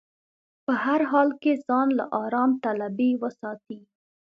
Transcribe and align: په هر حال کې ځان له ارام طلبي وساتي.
په 0.65 0.73
هر 0.85 1.01
حال 1.11 1.29
کې 1.41 1.51
ځان 1.67 1.87
له 1.99 2.05
ارام 2.23 2.51
طلبي 2.63 3.11
وساتي. 3.21 3.79